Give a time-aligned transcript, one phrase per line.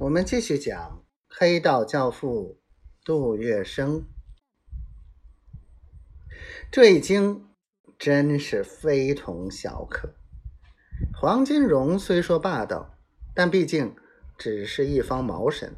[0.00, 2.60] 我们继续讲黑道教父
[3.04, 4.04] 杜月笙。
[6.70, 7.48] 这一经
[7.98, 10.14] 真是非同小可。
[11.20, 12.94] 黄金荣虽说霸道，
[13.34, 13.96] 但毕竟
[14.38, 15.74] 只是一方毛神，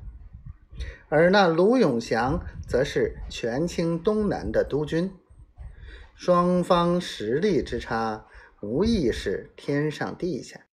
[1.08, 5.14] 而那卢永祥则是权倾东南的督军，
[6.14, 8.26] 双方实力之差，
[8.60, 10.66] 无疑是天上地下。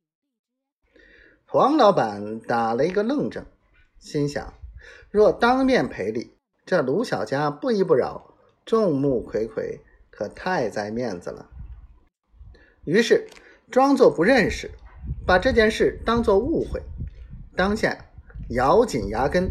[1.50, 3.46] 黄老板打了一个愣怔，
[4.00, 4.54] 心想：
[5.10, 6.36] 若当面赔礼，
[6.66, 8.34] 这卢小佳不依不饶，
[8.66, 11.50] 众目睽睽，可太栽面子了。
[12.84, 13.30] 于是
[13.72, 14.72] 装作不认识，
[15.26, 16.84] 把这件事当作误会，
[17.56, 17.98] 当下
[18.50, 19.50] 咬紧牙根，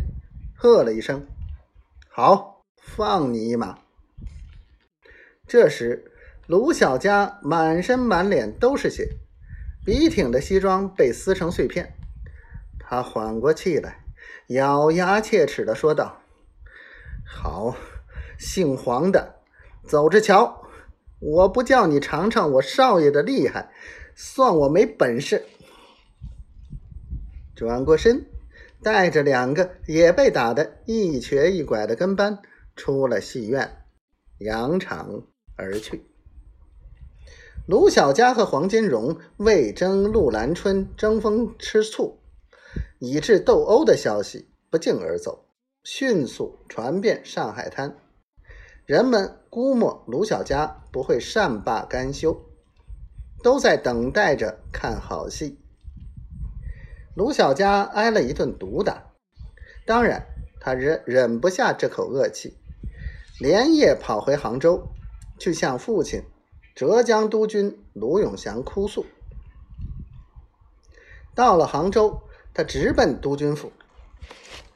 [0.54, 1.26] 喝了一声
[2.12, 3.78] ：“好，放你一马。”
[5.48, 6.12] 这时，
[6.46, 9.16] 卢小佳满身满脸都是血。
[9.86, 11.94] 笔挺的西装被撕成碎片，
[12.80, 14.04] 他缓过气来，
[14.48, 16.20] 咬牙切齿地说道
[17.24, 17.76] ：“好，
[18.36, 19.36] 姓黄的，
[19.84, 20.66] 走着瞧！
[21.20, 23.72] 我不叫你尝尝我少爷的厉害，
[24.16, 25.46] 算我没本事。”
[27.54, 28.26] 转过身，
[28.82, 32.40] 带着两个也被打得一瘸一拐的跟班
[32.74, 33.84] 出了戏院，
[34.38, 35.22] 扬长
[35.54, 36.04] 而去。
[37.66, 42.20] 卢小佳和黄金荣为争陆兰春争风吃醋，
[43.00, 45.48] 以致斗殴的消息不胫而走，
[45.82, 47.98] 迅速传遍上海滩。
[48.84, 52.40] 人们估摸卢小佳不会善罢甘休，
[53.42, 55.58] 都在等待着看好戏。
[57.16, 59.10] 卢小佳挨了一顿毒打，
[59.84, 60.24] 当然
[60.60, 62.56] 他忍忍不下这口恶气，
[63.40, 64.86] 连夜跑回杭州，
[65.36, 66.22] 去向父亲。
[66.76, 69.06] 浙江督军卢永祥哭诉。
[71.34, 72.20] 到了杭州，
[72.52, 73.72] 他直奔督军府。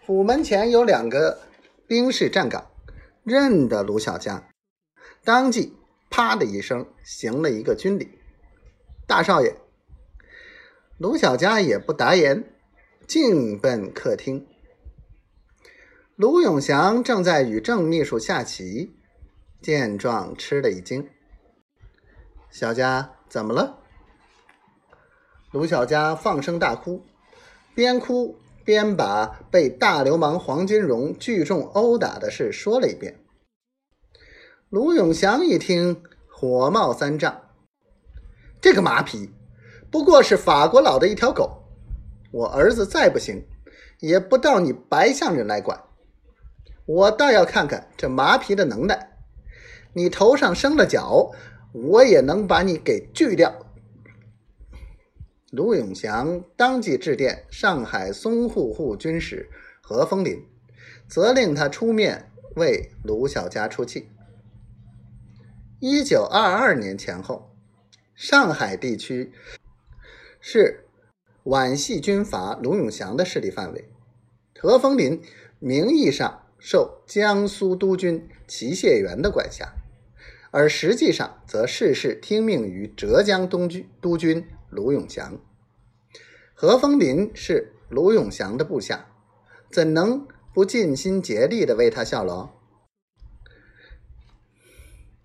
[0.06, 1.42] 府门前有两个
[1.86, 2.70] 兵士站岗，
[3.22, 4.48] 认得卢小佳，
[5.24, 5.74] 当即
[6.08, 8.18] 啪的一声行了一个军礼
[9.06, 9.54] ：“大少爷。”
[10.96, 12.50] 卢小佳也不答言，
[13.06, 14.46] 径奔客厅。
[16.16, 18.96] 卢永祥正在与郑秘书下棋，
[19.60, 21.06] 见状吃了一惊。
[22.50, 23.78] 小佳怎么了？
[25.52, 27.04] 卢小佳放声大哭，
[27.76, 33.20] 边哭边把被大流氓黄金荣聚众殴打的事说了一遍。
[34.68, 37.40] 卢永祥一听，火冒三丈
[38.60, 39.32] ：“这个马匹
[39.88, 41.62] 不过是法国佬的一条狗，
[42.32, 43.46] 我儿子再不行，
[44.00, 45.84] 也不到你白象人来管。
[46.84, 49.12] 我倒要看看这马匹的能耐，
[49.92, 51.30] 你头上生了角。”
[51.72, 53.66] 我也能把你给锯掉。
[55.50, 59.48] 卢永祥当即致电上海淞沪沪军使
[59.80, 60.44] 何风林，
[61.08, 64.08] 责令他出面为卢小佳出气。
[65.80, 67.50] 一九二二年前后，
[68.14, 69.32] 上海地区
[70.40, 70.84] 是
[71.42, 73.88] 皖系军阀卢永祥的势力范围，
[74.60, 75.20] 何风林
[75.58, 79.74] 名义上受江苏督军齐燮元的管辖。
[80.50, 85.38] 而实际上，则事事听命于浙江东军督军卢永祥。
[86.54, 89.06] 何风林是卢永祥的部下，
[89.70, 92.50] 怎能不尽心竭力地为他效劳？